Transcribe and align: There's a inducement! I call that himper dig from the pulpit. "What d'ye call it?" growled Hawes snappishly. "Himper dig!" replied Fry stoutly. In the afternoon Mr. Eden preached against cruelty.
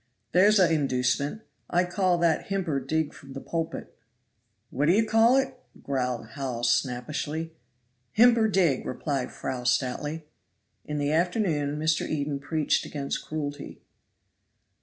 There's 0.31 0.57
a 0.59 0.67
inducement! 0.73 1.43
I 1.69 1.83
call 1.83 2.17
that 2.17 2.47
himper 2.47 2.79
dig 2.87 3.13
from 3.13 3.33
the 3.33 3.39
pulpit. 3.39 3.95
"What 4.71 4.87
d'ye 4.87 5.05
call 5.05 5.35
it?" 5.37 5.59
growled 5.83 6.29
Hawes 6.29 6.71
snappishly. 6.73 7.53
"Himper 8.17 8.51
dig!" 8.51 8.83
replied 8.83 9.31
Fry 9.31 9.63
stoutly. 9.63 10.25
In 10.85 10.97
the 10.97 11.11
afternoon 11.11 11.77
Mr. 11.77 12.09
Eden 12.09 12.39
preached 12.39 12.83
against 12.83 13.23
cruelty. 13.27 13.79